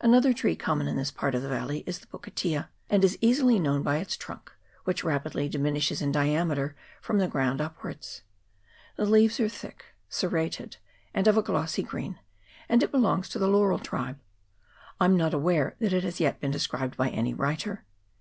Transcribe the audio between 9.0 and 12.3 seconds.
leaves are thick, serrated, and of a glossy green,